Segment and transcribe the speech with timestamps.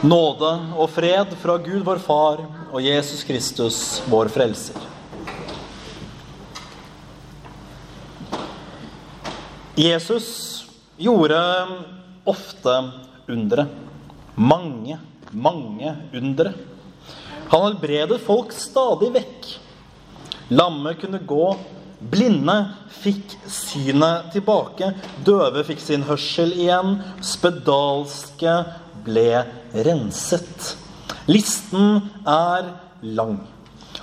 [0.00, 0.48] Nåde
[0.80, 2.38] og fred fra Gud vår Far
[2.72, 4.78] og Jesus Kristus, vår Frelser.
[9.76, 10.30] Jesus
[10.96, 11.42] gjorde
[12.24, 12.78] ofte
[13.28, 13.66] undre.
[14.40, 14.96] Mange,
[15.36, 16.54] mange undre.
[17.52, 19.52] Han helbredet folk stadig vekk.
[20.48, 21.44] Lamme kunne gå,
[22.00, 22.56] blinde
[23.02, 24.94] fikk synet tilbake,
[25.28, 28.62] døve fikk sin hørsel igjen, spedalske
[29.04, 29.44] ble
[29.86, 30.74] renset.
[31.30, 33.38] Listen er lang.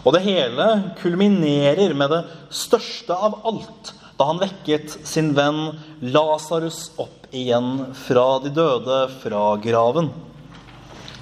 [0.03, 0.67] Og det hele
[1.01, 2.23] kulminerer med det
[2.53, 9.43] største av alt da han vekket sin venn Lasarus opp igjen fra de døde, fra
[9.61, 10.09] graven.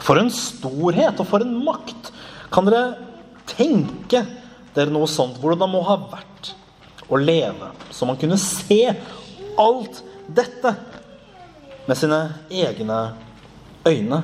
[0.05, 2.13] For en storhet og for en makt!
[2.54, 2.96] Kan dere
[3.49, 4.21] tenke
[4.76, 5.41] dere noe sånt?
[5.41, 6.54] Hvordan det må ha vært
[7.12, 8.80] å leve så man kunne se
[9.62, 10.71] alt dette
[11.85, 12.99] med sine egne
[13.88, 14.23] øyne.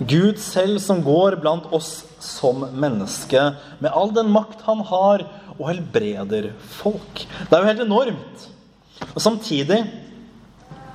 [0.00, 3.40] Gud selv som går blant oss som menneske,
[3.80, 5.26] med all den makt han har,
[5.60, 7.26] og helbreder folk.
[7.48, 8.46] Det er jo helt enormt.
[9.12, 9.82] Og samtidig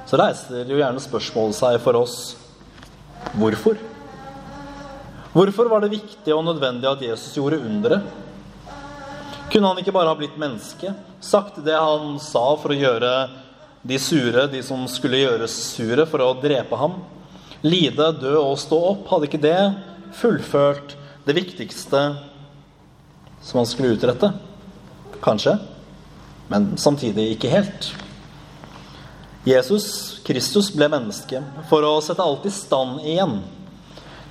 [0.09, 2.17] så reiser jo gjerne spørsmålet seg for oss
[3.37, 3.77] hvorfor?
[5.35, 8.05] Hvorfor var det viktig og nødvendig at Jesus gjorde underet?
[9.51, 13.11] Kunne han ikke bare ha blitt menneske, sagt det han sa for å gjøre
[13.85, 16.97] de sure, de som skulle gjøres sure, for å drepe ham?
[17.65, 19.59] Lide, dø og stå opp, hadde ikke det
[20.13, 20.93] fullført
[21.25, 22.01] det viktigste
[23.41, 24.29] som han skulle utrette?
[25.25, 25.55] Kanskje,
[26.51, 27.89] men samtidig ikke helt.
[29.45, 33.39] Jesus Kristus ble menneske for å sette alt i stand igjen.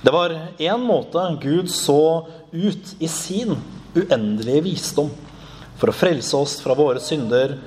[0.03, 3.55] Det var én måte Gud så ut i sin
[3.95, 5.11] uendelige visdom
[5.79, 7.57] for å frelse oss fra våre synder.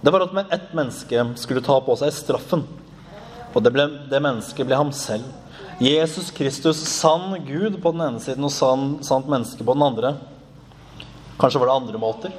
[0.00, 2.64] Det var at ett menneske skulle ta på seg straffen.
[3.58, 5.26] Og det, ble, det mennesket ble ham selv.
[5.82, 10.12] Jesus Kristus, sann Gud på den ene siden og sann, sant menneske på den andre.
[11.38, 12.36] Kanskje var det andre måter.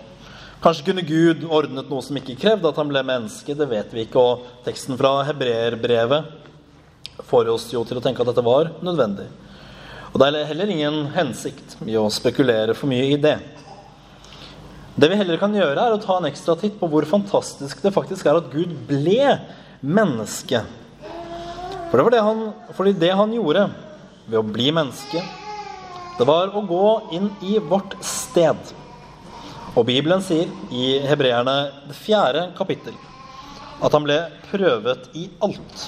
[0.64, 3.56] Kanskje kunne Gud ordnet noe som ikke krevde at han ble menneske.
[3.56, 4.24] Det vet vi ikke.
[4.24, 6.32] Og teksten fra hebreerbrevet
[7.28, 9.28] får oss jo til å tenke at dette var nødvendig.
[10.10, 13.38] Og det er heller ingen hensikt i å spekulere for mye i det.
[15.00, 17.96] Det vi heller kan gjøre, er å ta en ekstra titt på hvor fantastisk det
[17.96, 19.38] faktisk er at Gud ble
[19.80, 20.66] menneske.
[21.90, 22.42] For det var det han,
[22.78, 23.66] fordi det han gjorde
[24.30, 25.24] ved å bli menneske,
[26.20, 28.60] det var å gå inn i vårt sted.
[29.74, 31.56] Og Bibelen sier i Hebreerne
[31.88, 32.98] det fjerde kapittel
[33.80, 34.18] at han ble
[34.50, 35.86] prøvet i alt.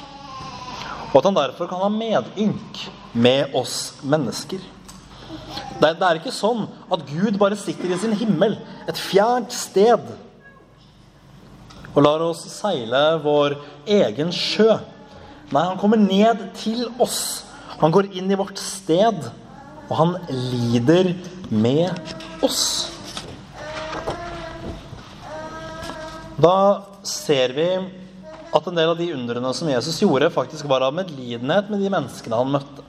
[1.11, 4.61] Og at han derfor kan ha medynk med oss mennesker.
[5.81, 8.55] Det er, det er ikke sånn at Gud bare sitter i sin himmel,
[8.87, 10.07] et fjernt sted,
[11.91, 13.57] og lar oss seile vår
[13.99, 14.77] egen sjø.
[15.51, 17.43] Nei, han kommer ned til oss.
[17.81, 19.25] Han går inn i vårt sted,
[19.89, 21.11] og han lider
[21.51, 21.91] med
[22.45, 22.61] oss.
[26.41, 26.55] Da
[27.03, 27.67] ser vi
[28.51, 31.91] at en del av de undrene som Jesus gjorde, faktisk var av medlidenhet med de
[31.91, 32.87] menneskene han møtte.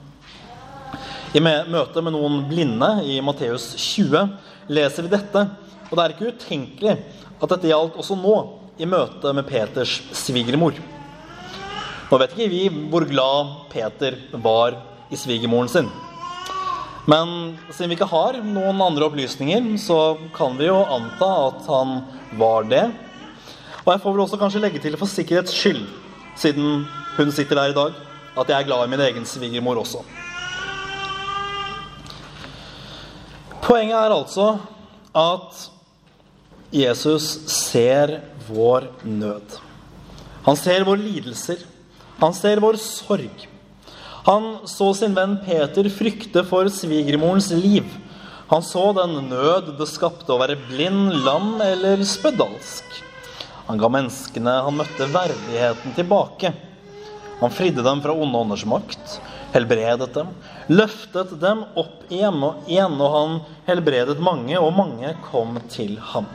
[1.34, 4.36] I møte med noen blinde i Matteus 20
[4.70, 5.46] leser vi dette.
[5.90, 6.98] Og det er ikke utenkelig
[7.42, 8.36] at dette gjaldt også nå,
[8.78, 10.78] i møte med Peters svigermor.
[12.12, 14.74] Nå vet ikke vi hvor glad Peter var
[15.08, 15.86] i svigermoren sin.
[17.08, 21.94] Men siden vi ikke har noen andre opplysninger, så kan vi jo anta at han
[22.36, 22.82] var det.
[23.86, 25.80] Og jeg får vel også kanskje legge til for sikkerhets skyld,
[26.36, 26.84] siden
[27.16, 27.96] hun sitter der i dag,
[28.36, 30.04] at jeg er glad i min egen svigermor også.
[33.64, 34.52] Poenget er altså
[35.16, 35.66] at
[36.76, 38.18] Jesus ser
[38.52, 39.60] vår nød.
[40.44, 41.71] Han ser våre lidelser.
[42.22, 43.48] Han ser vår sorg.
[44.22, 47.88] Han så sin venn Peter frykte for svigermorens liv.
[48.52, 52.86] Han så den nød det skapte å være blind, lam eller spedalsk.
[53.66, 56.52] Han ga menneskene han møtte, verdigheten tilbake.
[57.40, 59.18] Han fridde dem fra onde ånders makt,
[59.56, 60.30] helbredet dem,
[60.70, 66.30] løftet dem opp igjen og igjen, og han helbredet mange, og mange kom til ham.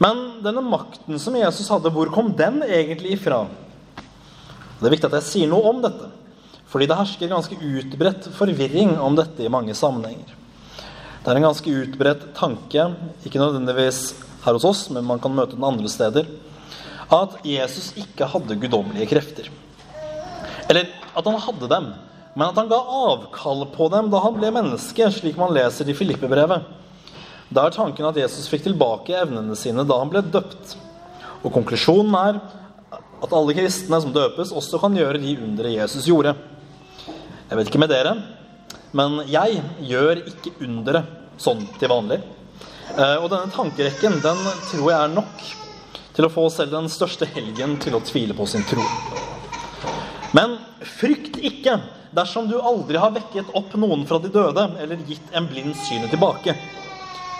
[0.00, 3.44] Men denne makten som Jesus hadde, hvor kom den egentlig ifra?
[4.78, 6.08] Det er viktig at jeg sier noe om dette,
[6.70, 10.34] fordi det hersker ganske utbredt forvirring om dette i mange sammenhenger.
[11.24, 12.84] Det er en ganske utbredt tanke,
[13.26, 14.02] ikke nødvendigvis
[14.44, 16.28] her hos oss, men man kan møte den andre steder,
[17.10, 19.48] at Jesus ikke hadde guddommelige krefter.
[20.68, 21.88] Eller at han hadde dem,
[22.36, 25.96] men at han ga avkall på dem da han ble menneske, slik man leser i
[25.96, 26.68] Filippe-brevet.
[27.48, 30.76] Da er tanken at Jesus fikk tilbake evnene sine da han ble døpt.
[31.42, 32.40] Og konklusjonen er
[33.22, 36.34] at alle kristne som døpes, også kan gjøre de undre Jesus gjorde.
[37.48, 38.14] Jeg vet ikke med dere,
[38.96, 41.02] men jeg gjør ikke undere
[41.40, 42.20] sånn til vanlig.
[42.94, 45.44] Eh, og denne tankerekken den tror jeg er nok
[46.16, 48.84] til å få selv den største helgen til å tvile på sin tro.
[50.34, 50.58] Men
[50.98, 51.78] frykt ikke
[52.16, 56.10] dersom du aldri har vekket opp noen fra de døde eller gitt en blind synet
[56.12, 56.56] tilbake.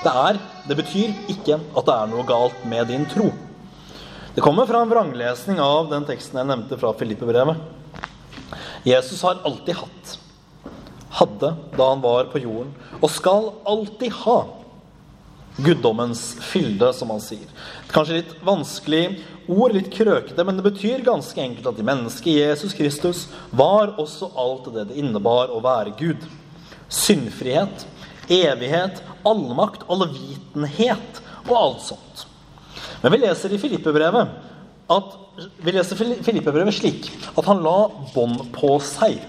[0.04, 0.38] Det er,
[0.68, 3.32] det betyr ikke at det er noe galt med din tro.
[4.38, 7.56] Det kommer fra en vranglesning av den teksten jeg nevnte fra Filippe-brevet.
[8.86, 10.12] Jesus har alltid hatt,
[11.18, 12.70] hadde da han var på jorden,
[13.00, 14.36] og skal alltid ha
[15.56, 17.50] guddommens fylde, som han sier.
[17.90, 19.02] Kanskje litt vanskelig
[19.48, 24.30] ord, litt krøkete, men det betyr ganske enkelt at i mennesket Jesus Kristus var også
[24.38, 26.30] alt det det innebar å være Gud.
[26.86, 27.88] Syndfrihet,
[28.30, 32.27] evighet, allmakt, allvitenhet og alt sånt.
[33.02, 34.28] Men vi leser i Filippebrevet
[34.88, 35.16] at
[35.62, 37.76] vi leser Filippebrevet slik at han la
[38.14, 39.20] bånd på seg.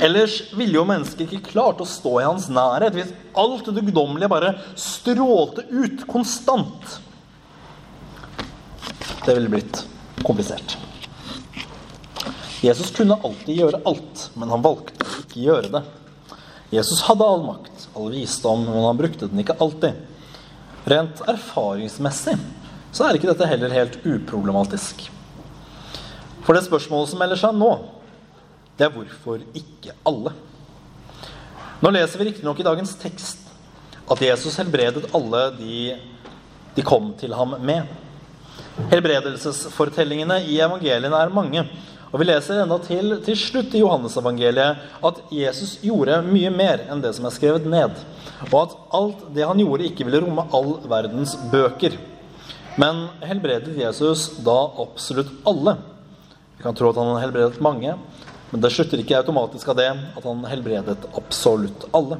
[0.00, 4.32] Ellers ville jo mennesket ikke klart å stå i hans nærhet hvis alt det guddommelige
[4.32, 6.98] bare strålte ut konstant.
[9.24, 9.82] Det ville blitt
[10.24, 10.76] komplisert.
[12.60, 15.82] Jesus kunne alltid gjøre alt, men han valgte å ikke gjøre det.
[16.74, 20.00] Jesus hadde all makt, all visdom, men han brukte den ikke alltid.
[20.88, 22.36] Rent erfaringsmessig
[22.92, 25.06] så er ikke dette heller helt uproblematisk.
[26.46, 27.72] For det spørsmålet som melder seg nå,
[28.78, 30.32] det er hvorfor ikke alle?
[31.80, 33.46] Nå leser vi riktignok i dagens tekst
[34.10, 35.76] at Jesus helbredet alle de
[36.74, 37.88] de kom til ham med.
[38.90, 41.64] Helbredelsesfortellingene i evangeliene er mange.
[42.10, 47.02] Og Vi leser enda til til slutt i Johannesevangeliet at Jesus gjorde mye mer enn
[47.02, 47.94] det som er skrevet ned.
[48.50, 51.94] Og at alt det han gjorde, ikke ville romme all verdens bøker.
[52.80, 55.76] Men helbredet Jesus da absolutt alle?
[56.56, 57.92] Vi kan tro at han helbredet mange,
[58.50, 62.16] men det slutter ikke automatisk av det at han helbredet absolutt alle.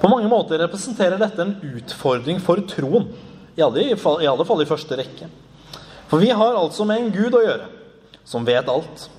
[0.00, 3.10] På mange måter representerer dette en utfordring for troen.
[3.58, 5.28] I alle, I alle fall i første rekke.
[6.08, 7.68] For vi har altså med en Gud å gjøre
[8.24, 9.10] som vet alt,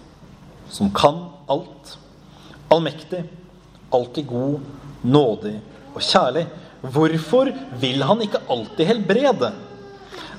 [0.71, 1.97] som kan alt,
[2.71, 3.21] allmektig,
[3.93, 4.65] alltid god,
[5.03, 5.57] nådig
[5.93, 6.47] og kjærlig.
[6.81, 7.51] Hvorfor
[7.81, 9.51] vil han ikke alltid helbrede?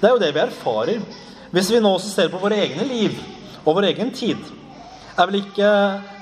[0.00, 1.05] Det er jo det vi erfarer
[1.53, 3.19] hvis vi nå ser på våre egne liv
[3.62, 4.41] og vår egen tid
[5.21, 5.69] er, ikke,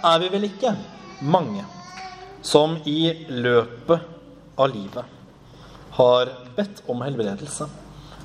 [0.03, 0.75] er vi vel ikke
[1.23, 1.63] mange
[2.43, 5.17] som i løpet av livet
[5.97, 7.67] har bedt om helbredelse.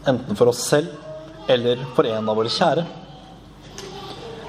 [0.08, 0.92] Enten for oss selv
[1.52, 2.86] eller for en av våre kjære.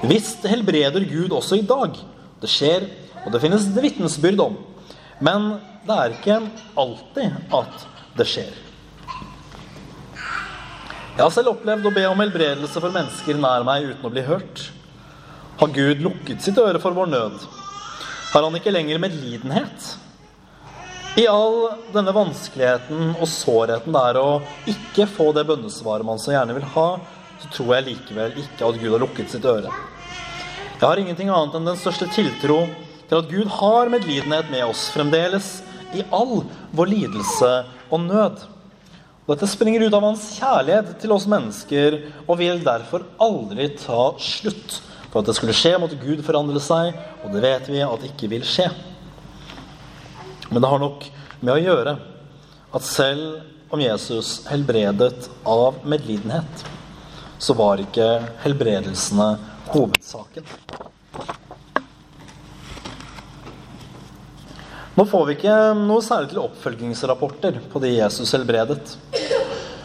[0.07, 1.97] Visst helbreder Gud også i dag.
[2.41, 2.85] Det skjer,
[3.25, 4.57] og det finnes vitnesbyrd om.
[5.23, 6.39] Men det er ikke
[6.77, 7.85] alltid at
[8.17, 8.55] det skjer.
[11.17, 14.21] Jeg har selv opplevd å be om helbredelse for mennesker nær meg uten å bli
[14.27, 14.67] hørt.
[15.57, 17.39] Har Gud lukket sitt øre for vår nød?
[18.33, 19.87] Har han ikke lenger medlidenhet?
[21.17, 24.27] I all denne vanskeligheten og sårheten det er å
[24.69, 26.89] ikke få det bønnesvaret man så gjerne vil ha,
[27.41, 29.71] så tror jeg likevel ikke at Gud har lukket sitt øre.
[30.77, 32.67] Jeg har ingenting annet enn den største tiltro
[33.07, 35.57] til at Gud har medlidenhet med oss fremdeles
[35.95, 36.41] i all
[36.75, 37.51] vår lidelse
[37.89, 38.43] og nød.
[39.27, 44.77] Dette springer ut av hans kjærlighet til oss mennesker og vil derfor aldri ta slutt.
[45.11, 48.11] For at det skulle skje, måtte Gud forandre seg, og det vet vi at det
[48.13, 48.67] ikke vil skje.
[50.47, 51.07] Men det har nok
[51.41, 51.97] med å gjøre
[52.75, 56.63] at selv om Jesus helbredet av medlidenhet,
[57.39, 58.07] så var ikke
[58.43, 59.33] helbredelsene
[59.73, 60.47] hovedsaken.
[64.97, 68.95] Nå får vi ikke noe særlig til oppfølgingsrapporter på de Jesus helbredet.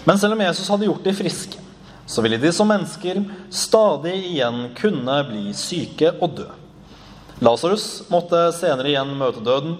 [0.09, 1.61] Men selv om Jesus hadde gjort de friske,
[2.09, 3.21] så ville de som mennesker
[3.53, 6.49] stadig igjen kunne bli syke og dø.
[7.45, 9.77] Lasarus måtte senere igjen møte døden.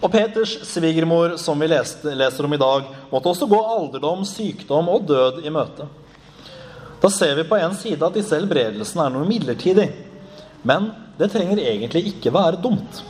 [0.00, 4.88] Og Peters svigermor, som vi leste, leser om i dag, måtte også gå alderdom, sykdom
[4.96, 5.90] og død i møte.
[7.04, 9.90] Da ser vi på en side at disse helbredelsene er noe midlertidig.
[10.64, 13.04] Men det trenger egentlig ikke være dumt.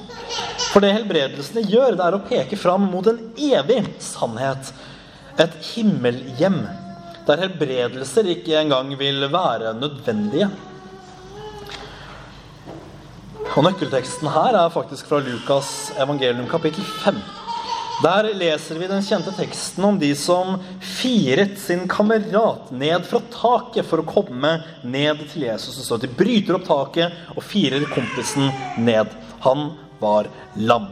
[0.74, 4.72] For det helbredelsene gjør, det er å peke fram mot en evig sannhet.
[5.38, 6.64] Et himmelhjem
[7.28, 10.48] der helbredelser ikke engang vil være nødvendige.
[13.54, 15.70] Og Nøkkelteksten her er faktisk fra Lukas
[16.02, 17.22] evangelium kapittel 5.
[18.02, 23.86] Der leser vi den kjente teksten om de som firet sin kamerat ned fra taket
[23.86, 25.78] for å komme ned til Jesus.
[25.86, 28.50] Så de bryter opp taket og firer kompisen
[28.82, 29.14] ned.
[29.46, 29.68] Han
[30.00, 30.86] var lam.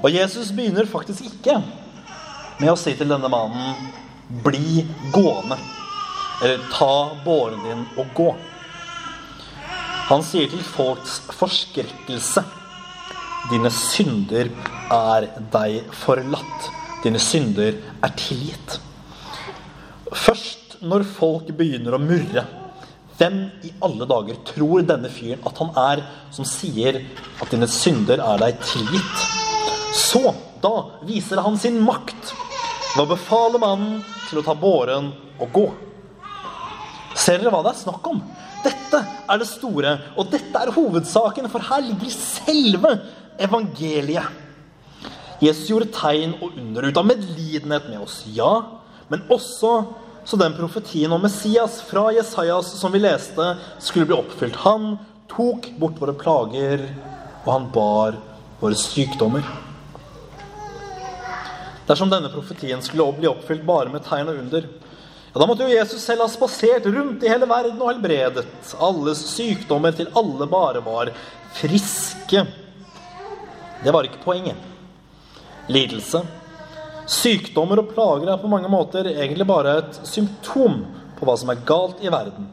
[0.00, 1.58] Og Jesus begynner faktisk ikke
[2.60, 3.90] med å si til denne mannen
[4.44, 5.58] bli gående.
[6.40, 8.30] Eller ta båren din og gå.
[10.10, 12.42] Han sier til folks forskrekkelse
[13.50, 14.50] Dine synder
[14.92, 16.66] er deg forlatt.
[17.00, 18.76] Dine synder er tilgitt.
[20.12, 22.44] Først når folk begynner å murre
[23.20, 26.00] Hvem i alle dager tror denne fyren at han er,
[26.32, 27.02] som sier
[27.36, 29.24] at dine synder er deg tilgitt?
[29.92, 30.22] Så,
[30.64, 32.32] da viser han sin makt
[32.94, 34.00] ved å befale mannen
[34.30, 35.66] til å ta båren og gå.
[37.12, 38.24] Ser dere hva det er snakk om?
[38.64, 42.96] Dette er det store, og dette er hovedsaken, for her ligger selve
[43.40, 44.32] evangeliet.
[45.44, 48.54] Jesus gjorde tegn og under ut av medlidenhet med oss, ja,
[49.12, 49.76] men også
[50.24, 54.56] så den profetien om Messias fra Jesajas som vi leste, skulle bli oppfylt.
[54.66, 54.98] Han
[55.30, 56.84] tok bort våre plager,
[57.44, 58.18] og han bar
[58.60, 59.46] våre sykdommer.
[61.88, 64.68] Dersom denne profetien skulle bli oppfylt bare med tegn og under,
[65.30, 68.44] ja, da måtte jo Jesus selv ha spasert rundt i hele verden og helbredet
[68.82, 71.12] alles sykdommer til alle bare var
[71.54, 72.42] friske.
[73.80, 74.58] Det var ikke poenget.
[75.70, 76.24] Lidelse,
[77.08, 80.82] sykdommer og plager er på mange måter egentlig bare et symptom
[81.18, 82.48] på hva som er galt i verden.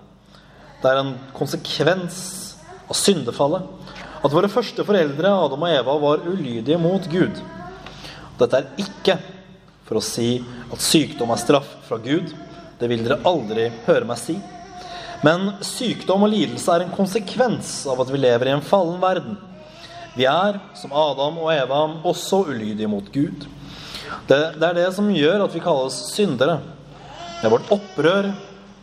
[0.82, 2.20] Det er en konsekvens
[2.88, 3.66] av syndefallet.
[4.26, 7.40] At våre første foreldre, Adam og Eva, var ulydige mot Gud.
[8.38, 9.18] Dette er ikke
[9.88, 10.38] for å si
[10.74, 12.34] at sykdom er straff fra Gud.
[12.78, 14.36] Det vil dere aldri høre meg si.
[15.26, 19.38] Men sykdom og lidelse er en konsekvens av at vi lever i en fallen verden.
[20.18, 23.46] Vi er, som Adam og Eva, også ulydige mot Gud.
[24.28, 26.60] Det, det er det som gjør at vi kalles syndere.
[27.42, 28.32] Med vårt opprør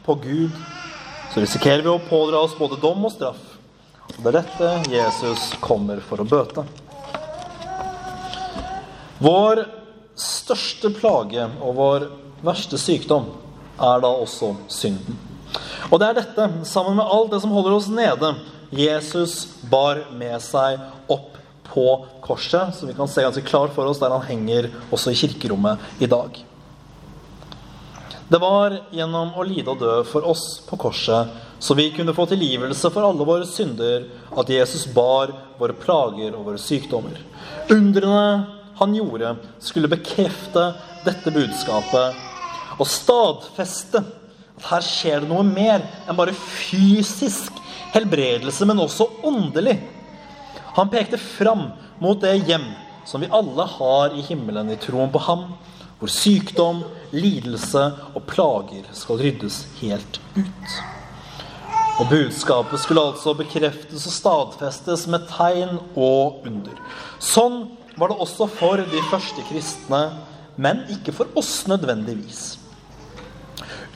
[0.06, 0.62] på Gud
[1.32, 3.40] så risikerer vi å pådra oss både dom og straff.
[4.14, 6.62] Og det er dette Jesus kommer for å bøte.
[9.24, 9.64] Vår
[10.18, 12.08] største plage og vår
[12.44, 13.30] verste sykdom
[13.82, 15.16] er da også synden.
[15.90, 18.34] Og det er dette, sammen med alt det som holder oss nede,
[18.74, 19.36] Jesus
[19.70, 21.38] bar med seg opp
[21.74, 25.18] på korset, som vi kan se ganske klart for oss der han henger også i
[25.18, 26.38] kirkerommet i dag.
[28.28, 31.28] Det var gjennom å lide og dø for oss på korset,
[31.58, 36.48] så vi kunne få tilgivelse for alle våre synder, at Jesus bar våre plager og
[36.48, 37.18] våre sykdommer.
[37.72, 38.24] Undrene
[38.78, 40.70] han gjorde, skulle bekrefte
[41.04, 44.00] dette budskapet og stadfeste
[44.54, 47.54] at her skjer det noe mer enn bare fysisk
[47.94, 49.76] helbredelse, men også åndelig.
[50.74, 51.68] Han pekte fram
[52.02, 52.66] mot det hjem
[53.06, 55.44] som vi alle har i himmelen i troen på ham,
[56.00, 56.82] hvor sykdom,
[57.14, 60.74] lidelse og plager skal ryddes helt ut.
[62.00, 66.80] Og budskapet skulle altså bekreftes og stadfestes med tegn og under.
[67.22, 70.02] Sånn var det også for de første kristne,
[70.58, 72.63] men ikke for oss nødvendigvis.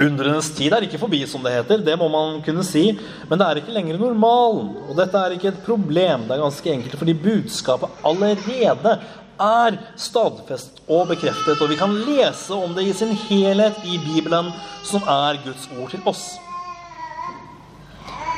[0.01, 1.85] Undrenes tid er ikke forbi, som det heter.
[1.85, 2.91] Det må man kunne si.
[3.29, 4.75] Men det er ikke lenger normalen.
[4.89, 6.27] Og dette er ikke et problem.
[6.29, 8.99] Det er ganske enkelt fordi budskapet allerede
[9.39, 11.61] er stadfest og bekreftet.
[11.63, 14.53] Og vi kan lese om det i sin helhet i Bibelen,
[14.87, 16.27] som er Guds ord til oss.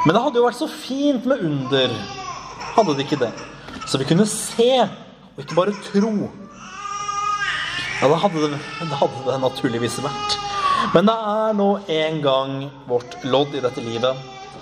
[0.06, 1.92] Men det hadde jo vært så fint med under,
[2.72, 3.32] hadde det ikke det?
[3.84, 6.30] Så vi kunne se og ikke bare tro.
[8.00, 10.38] Ja, det hadde det, det hadde det naturligvis vært.
[10.94, 11.68] Men det er nå
[12.00, 12.54] en gang
[12.88, 14.16] vårt lodd i dette livet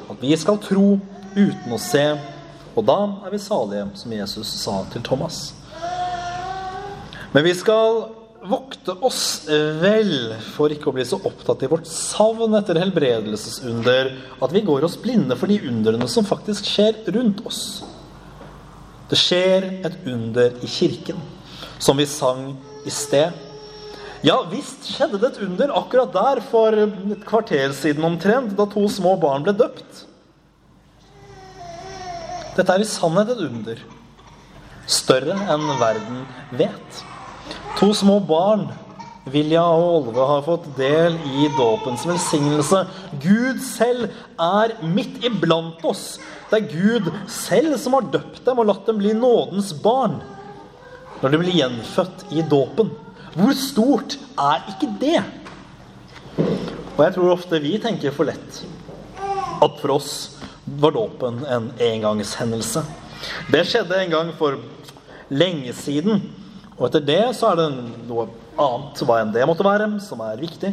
[0.09, 0.99] at vi skal tro
[1.37, 2.05] uten å se.
[2.75, 5.53] Og da er vi salige, som Jesus sa til Thomas.
[7.35, 8.07] Men vi skal
[8.49, 14.55] vokte oss vel for ikke å bli så opptatt i vårt savn etter helbredelsesunder at
[14.55, 17.63] vi går oss blinde for de underne som faktisk skjer rundt oss.
[19.09, 21.19] Det skjer et under i kirken,
[21.81, 22.53] som vi sang
[22.87, 23.48] i sted.
[24.27, 28.83] Ja visst skjedde det et under akkurat der for et kvarter siden omtrent, da to
[28.91, 30.05] små barn ble døpt.
[32.57, 33.85] Dette er i sannhet et under.
[34.91, 36.25] Større enn verden
[36.59, 37.03] vet.
[37.79, 38.67] To små barn
[39.29, 42.81] Vilja og Olve har fått del i dåpens velsignelse.
[43.23, 44.09] Gud selv
[44.41, 46.17] er midt iblant oss.
[46.49, 50.19] Det er Gud selv som har døpt dem og latt dem bli nådens barn
[51.19, 52.93] når de blir gjenfødt i dåpen.
[53.35, 55.20] Hvor stort er ikke det?
[56.97, 58.62] Og jeg tror ofte vi tenker for lett
[59.58, 60.12] at for oss
[60.78, 62.82] var dåpen en engangshendelse.
[63.50, 64.58] Det skjedde en gang for
[65.30, 66.23] lenge siden.
[66.78, 67.68] Og etter det så er det
[68.06, 70.70] noe annet hva enn det måtte være, som er viktig.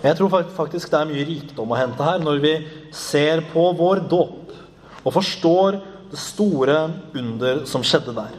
[0.00, 2.54] Og Jeg tror faktisk det er mye rikdom å hente her når vi
[2.96, 4.54] ser på vår dåp
[5.00, 5.80] og forstår
[6.10, 6.78] det store
[7.16, 8.32] under som skjedde der.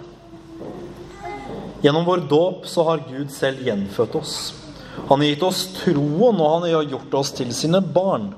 [1.82, 4.36] Gjennom vår dåp så har Gud selv gjenfødt oss.
[5.10, 8.32] Han har gitt oss troen, og han har gjort oss til sine barn.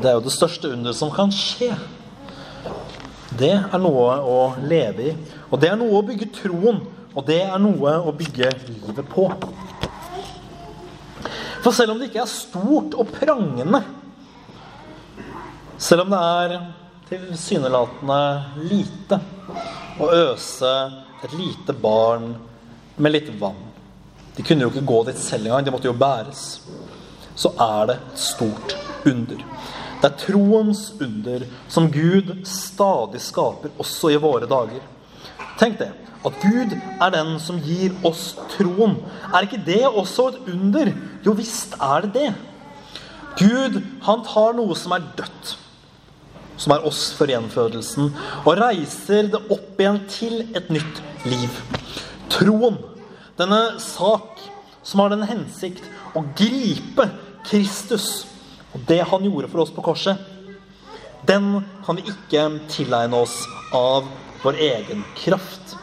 [0.00, 1.70] Det er jo det største under som kan skje.
[3.38, 5.14] Det er noe å leve i.
[5.50, 6.82] Og det er noe å bygge troen.
[7.14, 9.28] Og det er noe å bygge livet på.
[11.62, 13.80] For selv om det ikke er stort og prangende,
[15.78, 16.56] selv om det er
[17.08, 18.20] tilsynelatende
[18.66, 19.20] lite
[20.02, 20.74] å øse
[21.24, 22.34] et lite barn
[22.96, 23.60] med litt vann
[24.36, 26.60] De kunne jo ikke gå dit selv engang, de måtte jo bæres.
[27.38, 28.74] Så er det et stort
[29.06, 29.44] under.
[30.02, 34.82] Det er troens under som Gud stadig skaper, også i våre dager.
[35.60, 35.92] Tenk det.
[36.26, 38.96] At Gud er den som gir oss troen.
[39.30, 40.90] Er ikke det også et under?
[41.22, 42.30] Jo visst er det det.
[43.38, 45.54] Gud, han tar noe som er dødt
[46.56, 48.12] som er oss for gjenfødelsen,
[48.44, 51.60] og reiser det opp igjen til et nytt liv.
[52.32, 52.78] Troen,
[53.38, 54.42] denne sak
[54.84, 57.08] som har den hensikt å gripe
[57.48, 58.26] Kristus
[58.74, 60.18] og det han gjorde for oss på korset,
[61.24, 63.36] den kan vi ikke tilegne oss
[63.74, 64.06] av
[64.42, 65.76] vår egen kraft.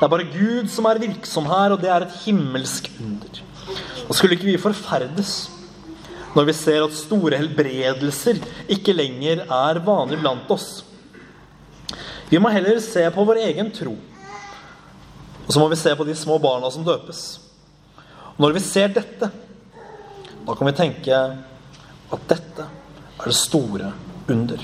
[0.00, 3.42] Det er bare Gud som er virksom her, og det er et himmelsk under.
[4.08, 5.34] Og skulle ikke vi forferdes
[6.34, 8.38] når vi ser at store helbredelser
[8.70, 10.84] ikke lenger er vanlig blant oss.
[12.30, 13.96] Vi må heller se på vår egen tro.
[15.50, 17.20] Og så må vi se på de små barna som døpes.
[18.36, 19.26] Og når vi ser dette,
[20.46, 21.16] da kan vi tenke
[22.14, 23.90] at dette er det store
[24.30, 24.62] under.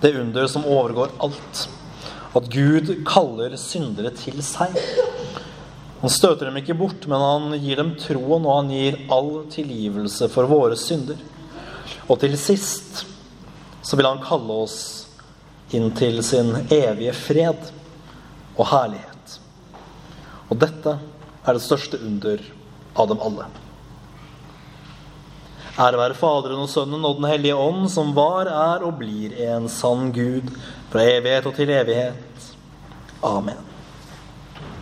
[0.00, 1.66] Det under som overgår alt.
[2.40, 4.72] At Gud kaller syndere til seg.
[6.00, 10.32] Han støter dem ikke bort, men han gir dem troen, og han gir all tilgivelse
[10.32, 11.20] for våre synder.
[12.08, 13.04] Og til sist
[13.84, 14.78] så vil han kalle oss
[15.76, 17.74] inn til sin evige fred
[18.56, 19.13] og herlighet.
[20.50, 20.96] Og dette
[21.44, 22.42] er det største under
[22.94, 23.46] av dem alle.
[25.74, 29.66] Ære være Faderen og Sønnen og Den hellige ånd, som var, er og blir en
[29.72, 30.52] sann Gud
[30.92, 32.50] fra evighet og til evighet.
[33.26, 33.73] Amen.